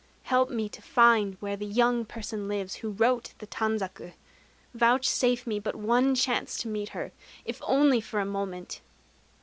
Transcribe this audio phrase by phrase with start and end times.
[0.23, 4.13] help me to find where the young person lives who wrote the tanzaku!
[4.73, 7.11] vouchsafe me but one chance to meet her,
[7.43, 8.81] even if only for a moment!"